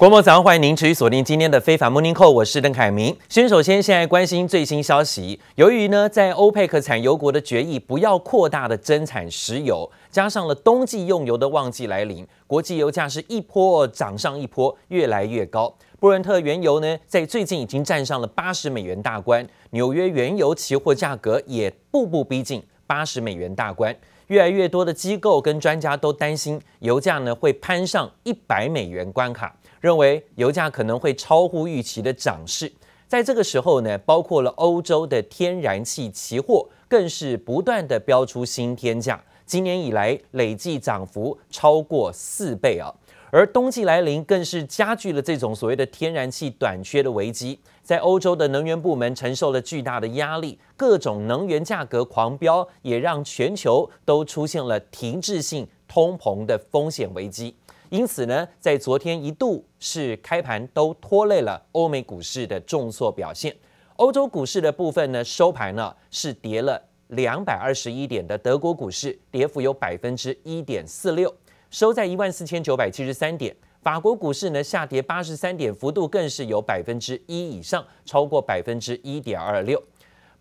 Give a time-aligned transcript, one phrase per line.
[0.00, 3.14] 国贸早上欢迎您持续锁定今天的非凡 Morning Call，我是邓凯明。
[3.28, 15.76] 先首先现在关心最新消息，由于呢在欧佩克产油国的决议不要扩大的增产石油，加上了冬季用油的旺季来临，国际油价是一波涨上一波，越来越高。
[15.98, 23.94] 布伦特原油呢在最近已经站上了八十美元大关，纽约原油期货价格也步步逼近八十美元大关。
[24.28, 29.54] 越来越多的机构跟专家都担心油价呢会攀上一百美元关卡。
[29.80, 32.70] 认为油价可能会超乎预期的涨势，
[33.08, 42.94] 在这个时候呢，包括了欧洲的天然气期货更是不断的飙出新天价，今年以来累计涨幅超过四倍啊！
[43.32, 57.54] 而冬季来临更是加剧了这种所谓的天然气短缺的危机，在欧洲的能源部门承受了巨大的压力，各种能源价格狂飙，也让全球都出现了停滞性通膨的风险危机。
[57.90, 63.54] 因此呢，在昨天一度是开盘都拖累了欧美股市的重挫表现。
[63.96, 71.34] 欧洲股市的部分呢，收盘呢是跌了两百二十一点的德国股市，跌幅有百分之一点四六，
[71.68, 73.54] 收在一万四千九百七十三点。
[73.82, 79.82] 法国股市呢下跌八十三点，幅度更是有百分之一以上，超过百分之一点二六。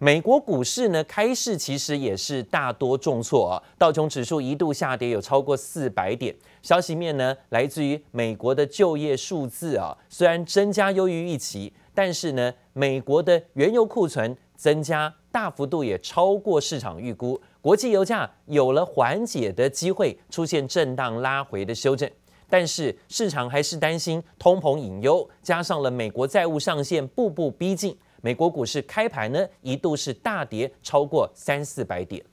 [0.02, 6.34] 美国股市呢，开市其实也是大多重挫啊，道琼指数一度下跌有超过四百点。
[6.62, 22.10] 消息面呢，来自于美国的就业数字啊，虽然增加优于预期，但是呢，美国的原油库存增加大幅度也超过市场预估，国际油价有了缓解的机会，出现震荡拉回的修正。
[22.50, 27.98] 但是市场还是担心通膨隐忧，加上了美国债务上限步步逼近。
[28.22, 32.24] 美国股市开盘呢，一度是大跌超过三四百点。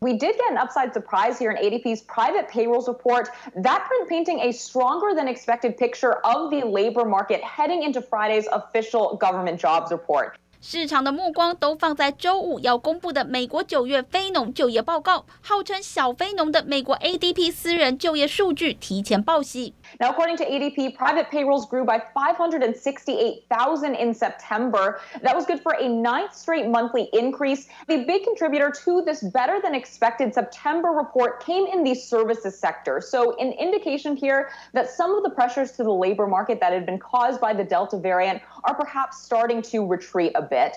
[0.00, 4.40] We did get an upside surprise here in ADP's private payrolls report, that print painting
[4.40, 9.90] a stronger than expected picture of the labor market heading into Friday's official government jobs
[9.90, 10.32] report.
[10.62, 19.74] 市场的目光都放在周五要公布的美国九月非农就业报告，号称小非农的美国 ADP 私人就业数据提前报喜。
[19.98, 25.00] Now, according to ADP, private payrolls grew by 568,000 in September.
[25.22, 27.68] That was good for a ninth straight monthly increase.
[27.88, 33.00] The big contributor to this better than expected September report came in the services sector.
[33.00, 36.86] So, an indication here that some of the pressures to the labor market that had
[36.86, 40.76] been caused by the Delta variant are perhaps starting to retreat a bit.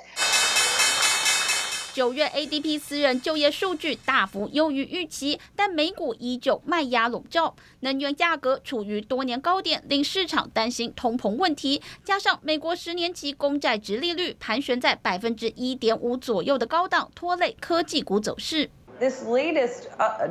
[1.93, 11.83] 九月 ADP 私人就业数据大幅优于预期，但美股依旧卖压笼罩，能源价格处于多年高点，令市场担心通膨问题。
[12.03, 18.71] 加上美国十年期公债殖利率盘旋在百分之一点五左右的高档，拖累科技股走势。
[18.99, 19.83] This latest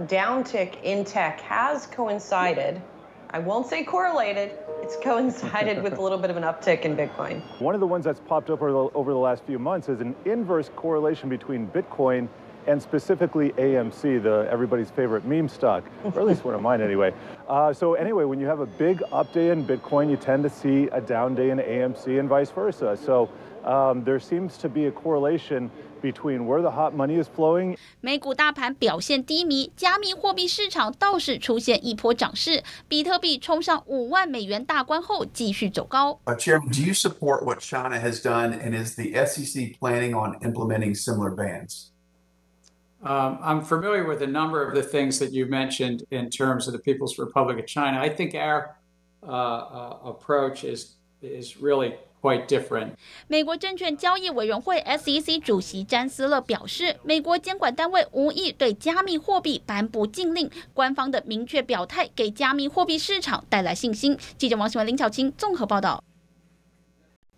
[0.08, 2.80] downtick in tech has coincided.
[3.28, 4.50] I won't say correlated.
[4.82, 7.40] It's coincided with a little bit of an uptick in Bitcoin.
[7.60, 10.00] One of the ones that's popped up over the, over the last few months is
[10.00, 12.28] an inverse correlation between Bitcoin
[12.66, 17.14] and specifically AMC, the everybody's favorite meme stock, or at least one of mine anyway.
[17.48, 20.50] Uh, so anyway, when you have a big up day in Bitcoin, you tend to
[20.50, 22.98] see a down day in AMC and vice versa.
[23.00, 23.30] So
[23.64, 25.70] um, there seems to be a correlation
[26.01, 27.77] between where the hot money is flowing.
[28.01, 36.19] 美股大盘表现低迷，加密货币市场倒是出现一波涨势，比特币冲上五万美元大关后继续走高。
[36.25, 40.93] Uh, Chairman, do you support what China has done, and is the SEC planning on implementing
[40.93, 41.91] similar bans?
[43.03, 46.73] Um, I'm familiar with a number of the things that you mentioned in terms of
[46.73, 47.99] the People's Republic of China.
[47.99, 48.75] I think our
[49.21, 52.90] uh, uh, approach is is really quite different.
[53.26, 64.16] 美国证券交易委员会 SEC 主席詹斯勒表示，美国监管单位无意对加密货币颁布禁令，官方的明确表态给加密货币市场带来信心。
[64.38, 66.02] 记者王新文、林巧清综合报道。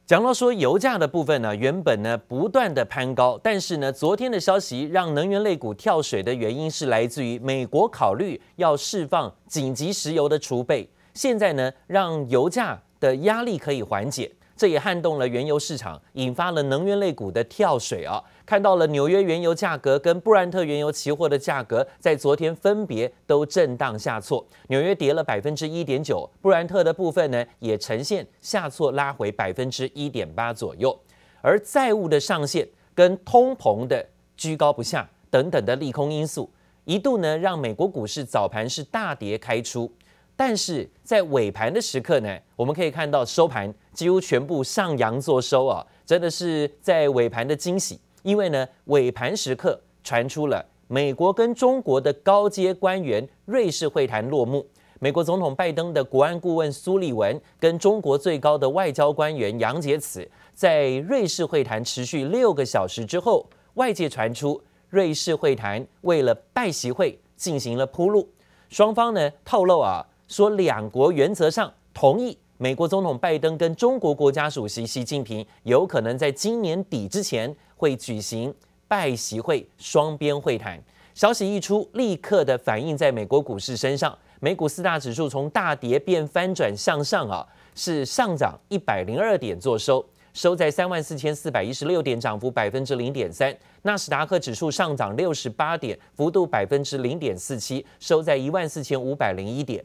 [0.06, 14.30] 讲到说油价的部分呢，原本呢不断的攀高，但是呢，昨天的消息让能源类股跳水的原因是来自于美国考虑要释放紧急石油的储备，现在呢让油价的压力可以缓解。
[14.56, 18.22] 这也撼动了原油市场，引发了能源类股的跳水啊！
[18.46, 30.96] 看到了纽约原油价格跟布兰特原油期货的价格在昨天分别都震荡下挫，纽约跌了百分之一点九，布兰特的部分呢也呈现下挫，拉回百分之一点八左右。
[31.40, 34.06] 而债务的上限跟通膨的
[34.36, 36.48] 居高不下等等的利空因素，
[36.84, 39.92] 一度呢让美国股市早盘是大跌开出。
[40.36, 47.98] 但是在尾盘的时刻呢，我们可以看到收盘几乎全部上扬做收啊，真的是在尾盘的惊喜。
[48.22, 54.66] 因为呢，尾盘时刻传出了美国跟中国的高阶官员瑞士会谈落幕，
[54.98, 68.26] 美国总统拜登的国安顾问苏利文跟中国最高的外交官员杨洁篪在瑞士会谈持续六个小时之后，外界传出瑞士会谈为了拜习会进行了铺路。
[68.70, 78.54] 双方呢透露啊，说两国原则上同意美国总统拜登跟中国国家主席习近平有可能在今年底之前会举行
[78.86, 80.80] 拜习会双边会谈。
[81.14, 93.52] 消息一出，立刻的反映在美国股市身上，美股四大指数从大跌变翻转向上啊，是上涨一百零二点做收，收在三万四千四百一十六点，涨幅百分之零点三。
[93.82, 99.84] 纳斯达克指数上涨六十八点，幅度百分之零点四七，收在一万四千五百零一点。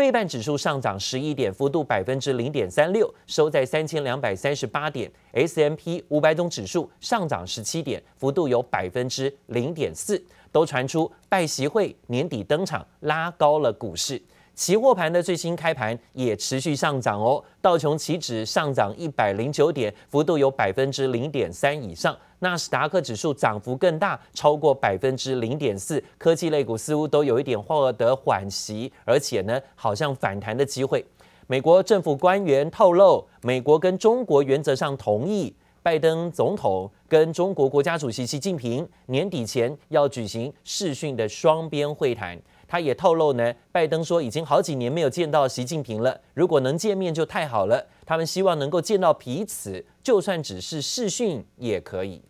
[0.00, 5.12] 费半指数上涨十一点，幅度百分之零点三六，收在三千两百三十八点。
[5.34, 10.18] S M P 五百种指数上涨十七点，幅度有百分之零点四。
[10.50, 14.18] 都传出拜习会年底登场，拉高了股市。
[14.54, 22.16] 期货盘的最新开盘也持续上涨哦，道琼期指上涨一百零九点，幅度有百分之零点三以上。
[22.40, 26.02] 纳斯达克指数涨幅更大，超过百分之零点四。
[26.16, 31.04] 科技类股似乎都有一点获得缓息，而且呢，好像反弹的机会。
[31.46, 35.54] 美国政府官员透露，美国跟中国原则上同意。
[35.82, 42.38] 拜登总统跟中国国家主席习近平年底前要举行视讯的双边会谈。
[42.70, 47.84] 他也透露呢，拜登说已经好几年没有见到习近平了，如果能见面就太好了。
[48.06, 52.22] 他们希望能够见到彼此，就算只是视讯也可以。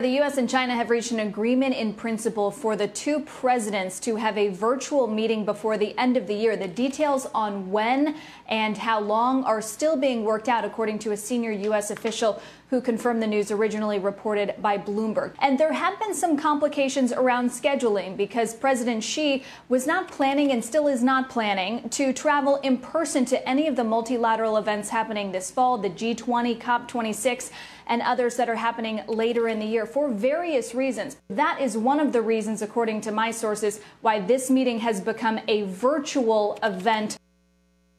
[0.00, 0.38] The U.S.
[0.38, 4.48] and China have reached an agreement in principle for the two presidents to have a
[4.48, 6.56] virtual meeting before the end of the year.
[6.56, 8.16] The details on when
[8.48, 11.90] and how long are still being worked out, according to a senior U.S.
[11.90, 15.34] official who confirmed the news originally reported by Bloomberg.
[15.40, 20.64] And there have been some complications around scheduling because President Xi was not planning and
[20.64, 25.32] still is not planning to travel in person to any of the multilateral events happening
[25.32, 27.50] this fall, the G20, COP26
[27.89, 31.17] and others that are happening later in the year for various reasons.
[31.29, 35.39] That is one of the reasons, according to my sources, why this meeting has become
[35.47, 37.15] a virtual event.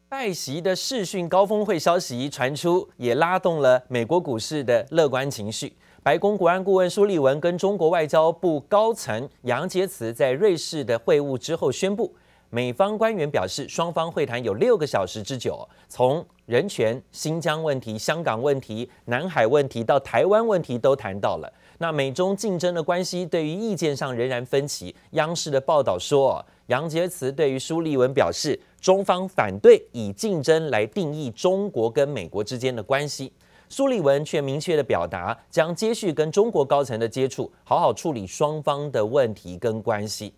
[0.08, 5.72] 拜习的视讯高峰会消息传出，也拉动了美国股市的乐观情绪。
[6.02, 12.14] 白宫国安顾问苏利文跟中国外交部高层杨洁篪在瑞士的会晤之后宣布。
[12.53, 21.49] 美方官员表示，双方会谈有六个小时之久，从人权、新疆问题、香港问题、南海问题到台湾问题都谈到了。
[21.77, 24.93] 那美中竞争的关系对于意见上仍然分歧。
[25.11, 33.31] 央视的报道说，杨洁篪对于苏利文表示，中方反对以竞争来定义中国跟美国之间的关系。
[33.69, 40.33] 苏利文却明确的表达，将接续跟中国高层的接触，好好处理双方的问题跟关系。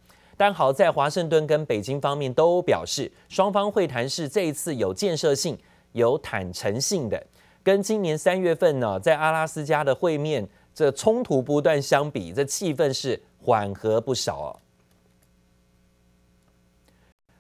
[0.46, 5.58] 但好在华盛顿跟北京方面都表示，双方会谈是这一次有建设性、
[5.94, 7.26] 有坦诚性的，
[7.64, 10.46] 跟今年三月份呢在阿拉斯加的会面
[10.76, 14.60] 这冲突不断相比，这气氛是缓和不少哦。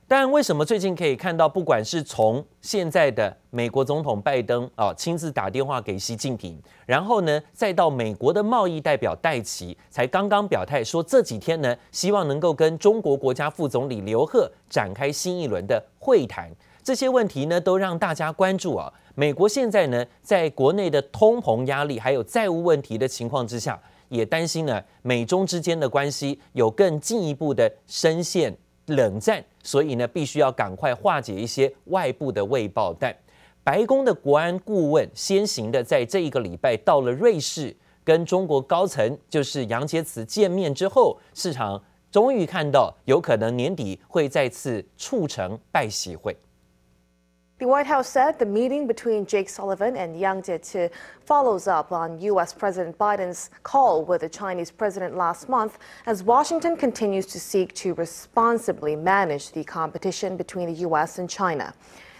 [0.07, 16.51] 但为什么最近可以看到，不管是从现在的美国总统拜登啊亲自打电话给习近平，然后呢，再到美国的贸易代表戴琪，才刚刚表态说这几天呢，希望能够跟中国国家副总理刘鹤展开新一轮的会谈。
[16.83, 18.91] 这些问题呢，都让大家关注啊。
[19.15, 28.53] 美国现在呢，在国内的通膨压力还有债务问题的情况之下，也担心呢，美中之间的关系有更进一步的深陷
[28.87, 33.15] 冷战，所以呢，必须要赶快化解一些外部的未爆弹。
[33.63, 46.37] 白宫的国安顾问先行的在这一个礼拜到了瑞士，跟中国高层就是杨洁篪见面之后，市场终于看到有可能年底会再次促成拜喜会。
[47.63, 50.91] The White House said the meeting between Jake Sullivan and Yang Jiechi
[51.21, 52.51] follows up on U.S.
[52.51, 57.93] President Biden's call with the Chinese president last month as Washington continues to seek to
[57.93, 61.19] responsibly manage the competition between the U.S.
[61.19, 61.73] and China.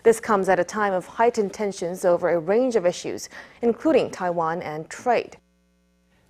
[0.04, 3.28] This comes at a time of heightened tensions over a range of issues,
[3.62, 5.36] including Taiwan and trade.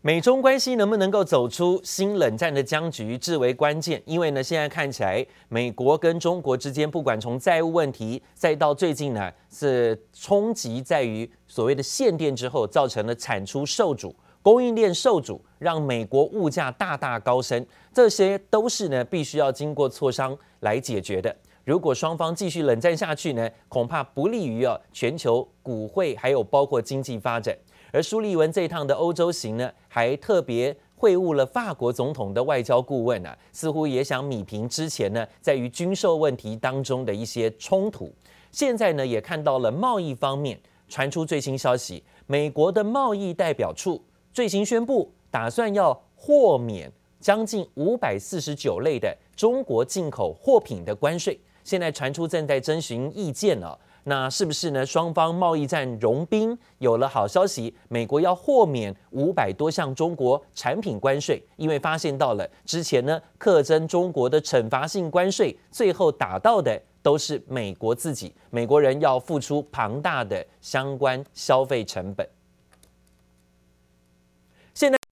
[0.06, 21.34] 美中关系能不能够走出新冷战的僵局至为关键，因为呢，现在看起来美国跟中国之间，不管从债务问题，再到最近呢是冲击在于所谓的限电之后，造成了产出受阻、供应链受阻，让美国物价大大高升，这些都是呢必须要经过磋商来解决的。
[21.64, 27.58] 如果双方继续冷战下去呢，恐怕不利于啊全球股汇还有包括经济发展。
[27.94, 38.12] 而苏利文这一趟的欧洲行呢，还特别会晤了法国总统的外交顾问啊，似乎也想弭平之前呢在于军售问题当中的一些冲突。
[38.52, 40.60] 现在呢也看到了贸易方面
[40.90, 51.40] 传出最新消息，美国的贸易代表处最新宣布，打算要豁免将近五百四十九类的中国进口货品的关税。
[51.64, 53.80] 现在传出正在征询意见了。
[54.06, 54.86] 那是不是呢？
[54.86, 72.28] 双方贸易战融冰，有了好消息，美国要豁免五百多项中国产品关税，因为发现到了之前呢，课征中国的惩罚性关税，最后打到的都是美国自己，美国人要付出庞大的相关消费成本。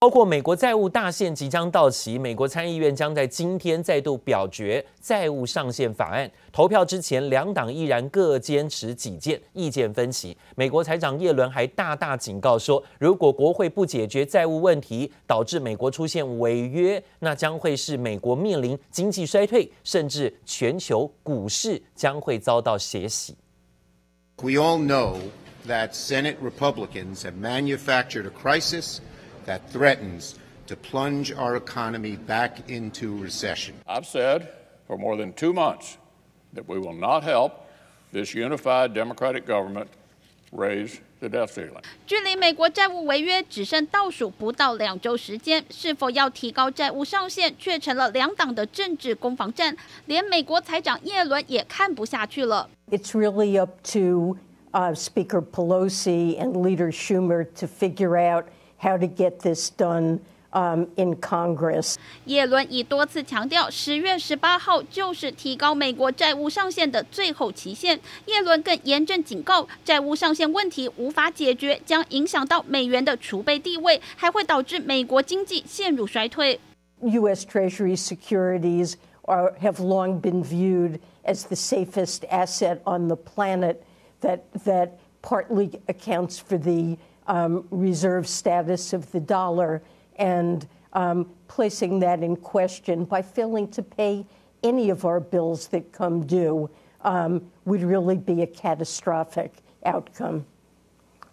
[0.02, 6.28] 包括美国债务大限即将到期，美国参议院将在今天再度表决债务上限法案。
[6.50, 10.36] 投票之前，两党依然各坚持己见，意见分歧。
[10.56, 23.36] 美国财长耶伦还大大警告说，如果国会不解决债务问题，导致美国出现违约，那将会是美国面临经济衰退，甚至全球股市将会遭到血洗。
[24.38, 25.18] We all know
[25.68, 28.98] that Senate Republicans have manufactured a crisis.
[29.45, 30.35] that threatens
[30.67, 33.75] to plunge our economy back into recession.
[33.87, 34.49] I've said
[34.87, 35.97] for more than two months
[36.53, 37.53] that we will not help
[38.11, 39.89] this unified democratic government
[40.51, 41.83] raise the debt ceiling.
[42.05, 49.75] 距离美国债务违约只剩倒数不到两周时间，是否要提高债务上限，却成了两党的政治攻防战。
[50.05, 52.69] 连美国财长耶伦也看不下去了。
[52.89, 54.37] It's really up to
[54.71, 58.45] uh, Speaker Pelosi and Leader Schumer to figure out
[58.81, 60.19] how to get this done
[60.51, 61.95] um, in Congress.
[62.25, 67.99] 耶伦已多次强调，十月十八号就是提高美国债务上限的最后期限。
[68.25, 76.59] 耶伦更严正警告，债务上限问题无法解决，将影响到美元的储备地位，还会导致美国经济陷入衰退。
[77.01, 77.45] U.S.
[77.45, 83.83] Treasury securities are, have long been viewed as the safest asset on the planet
[84.21, 89.82] that, that partly accounts for the um, reserve status of the dollar
[90.16, 94.26] and um, placing that in question by failing to pay
[94.62, 96.70] any of our bills that come due
[97.02, 100.46] um, would really be a catastrophic outcome.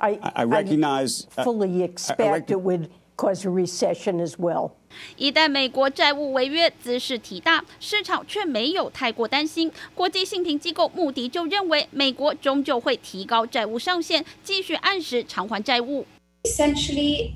[0.02, 1.28] I, I recognize.
[1.38, 4.73] I fully expect I, rec- it would cause a recession as well.
[5.17, 9.71] 一旦美国债务违约兹事体大，市场却没有太过担心。
[9.95, 16.07] 国际信评机构穆迪就认为，美国终究会提高债务上限，继续按时偿还债务。
[16.45, 17.33] Essentially,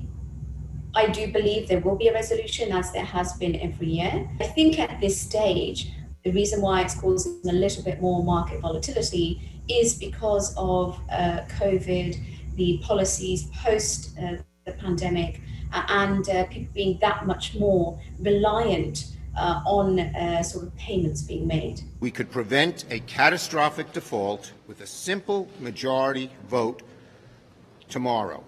[0.93, 4.27] I do believe there will be a resolution, as there has been every year.
[4.39, 5.87] I think at this stage,
[6.23, 11.41] the reason why it's causing a little bit more market volatility is because of uh,
[11.59, 12.17] COVID,
[12.55, 15.41] the policies post uh, the pandemic.
[15.73, 19.05] and uh, people being that much more reliant
[19.37, 21.81] uh, on uh, sort of payments being made.
[21.99, 26.81] We could prevent a catastrophic default with a simple majority vote
[27.87, 28.43] tomorrow.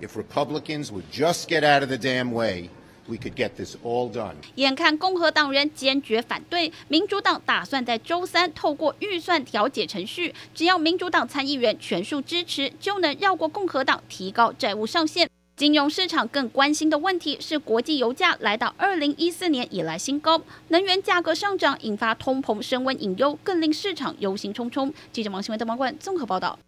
[0.00, 2.70] If Republicans would just get out of the damn way,
[3.08, 4.36] we could get this all done.
[4.56, 15.28] 眼看共和党人坚决反对，民主党打算在周三透过预算调解程序，只要民主党参议员全数支持，就能绕过共和党提高债务上限。
[15.57, 24.93] 金融市场更关心的问题是，国际油价来到二零一四年以来新高，能源价格上涨引发通膨升温隐忧，更令市场忧心忡忡。
[25.11, 26.59] 记者王新文、邓宝冠综合报道。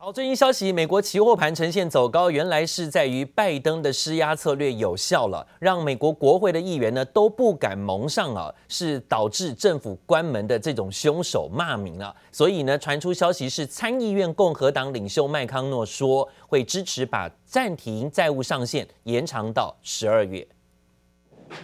[0.00, 12.14] 好，最新消息，美国期货盘呈现走高，原来是在于拜登的施压策略有效了，让美国国会的议员呢都不敢蒙上啊，是导致政府关门的这种凶手骂名了。
[12.30, 20.46] 所以呢，传出消息是参议院共和党领袖麦康诺说会支持把暂停债务上限延长到十二月。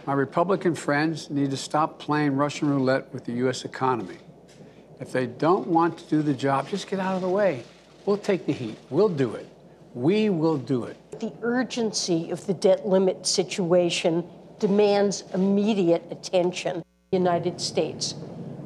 [0.05, 3.64] My Republican friends need to stop playing Russian roulette with the U.S.
[3.64, 4.19] economy.
[4.99, 7.62] If they don't want to do the job, just get out of the way.
[8.07, 8.77] We'll take the heat.
[8.91, 9.49] We'll do it.
[9.95, 10.97] We will do it.
[11.21, 14.25] The urgency of the debt limit situation
[14.59, 16.85] demands immediate attention.
[17.13, 18.15] United States.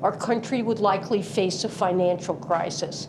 [0.03, 3.09] Our country would likely face a financial crisis.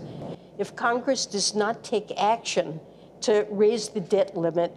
[0.58, 2.80] If Congress does not take action
[3.22, 4.76] to raise the debt limit,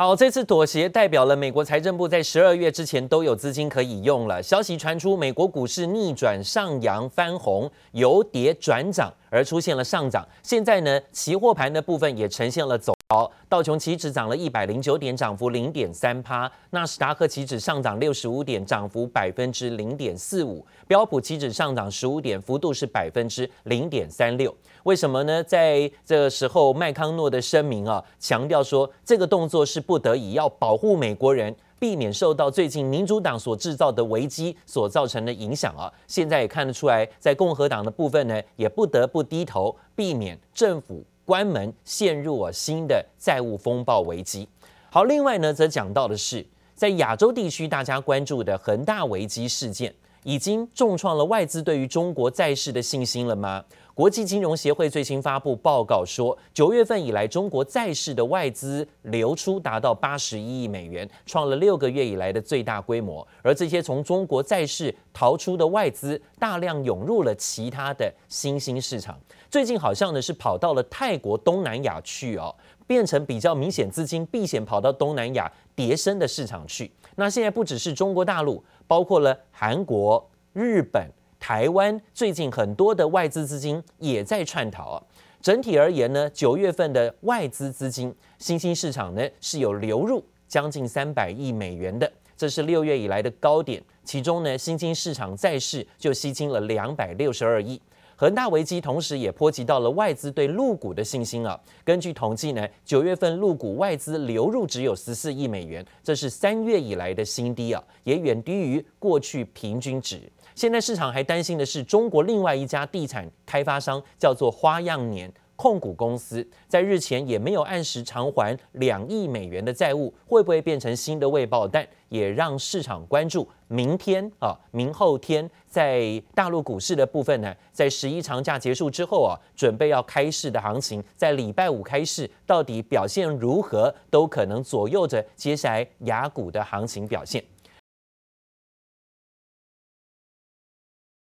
[0.00, 4.42] 好，这次妥协代表了美国财政部在十二月之前都有资金可以用了。
[4.42, 10.26] 消息传出，美国股市逆转上扬翻红，由跌转涨，而出现了上涨。
[10.42, 12.94] 现在呢，期货盘的部分也呈现了走。
[13.12, 24.54] 好，道琼期指涨了一百零九点，涨幅零点三趴；纳斯达克期指上涨六十五点，涨幅百分之零点四五；标普期指上涨十五点，幅度是百分之零点三六。
[24.84, 25.42] 为什么呢？
[25.42, 35.92] 在这时候，麦康诺的声明啊，强调说这个动作是不得已，要保护美国人，避免受到最近民主党所制造的危机所造成的影响啊。
[36.06, 41.04] 现在也看得出来，在共和党的部分呢，也不得不低头，避免政府。
[41.30, 44.48] 关门，陷入了新的债务风暴危机。
[44.90, 46.44] 好，另外呢，则讲到的是，
[46.74, 53.64] 在亚洲地区大家关注的恒大危机事件，已经重创了外资对于中国债市的信心了吗？
[53.94, 63.26] 国际金融协会最新发布报告说，九月份以来，中国债市的外资流出达到八十一亿美元，创了六个月以来的最大规模。
[63.42, 69.18] 而这些从中国债市逃出的外资，大量涌入了其他的新兴市场。
[69.50, 72.54] 最近好像呢是跑到了泰国、东南亚去哦，
[72.86, 76.90] 变成比较明显资金避险跑到东南亚叠升的市场去。
[77.20, 81.06] 那现在不只是中国大陆，包括了韩国、日本。
[81.38, 85.02] 台湾最近很多的外资资金也在串逃啊。
[85.42, 93.82] 整体而言呢，九月份的外资资金新兴市场呢是有流入将近三百亿美元的，这是六月以来的高点。
[94.02, 97.78] 其中呢，新兴市场债市就吸金了两百六十二亿。
[98.20, 101.58] 恒大危机同时也波及到了外资对入股的信心啊。
[101.82, 110.20] 根据统计呢，九月份入股外资流入只有十四亿美元，这是三月以来的新低啊，也远低于过去平均值。
[110.54, 121.86] 现在市场还担心的是，中国另外一家地产开发商叫做花样年控股公司，在日前也没有按时偿还两亿美元的债务，会不会变成新的未爆弹？
[122.08, 137.44] 也让市场关注明天啊，明后天在大陆股市的部分呢，在十一长假结束之后啊，准备要开市的行情，在礼拜五开市到底表现如何，都可能左右着接下来雅股的行情表现。